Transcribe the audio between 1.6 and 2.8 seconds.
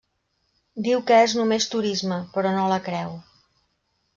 turisme, però no